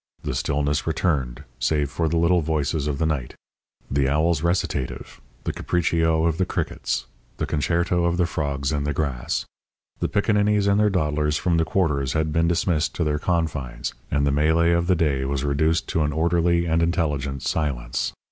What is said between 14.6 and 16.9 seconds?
of the day was reduced to an orderly and